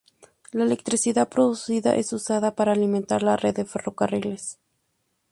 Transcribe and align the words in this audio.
La 0.51 0.63
electricidad 0.63 1.29
producida 1.29 1.95
es 1.95 2.11
usada 2.11 2.55
para 2.55 2.71
alimentar 2.71 3.21
la 3.21 3.37
red 3.37 3.53
de 3.57 3.65
ferrocarriles. 3.65 4.57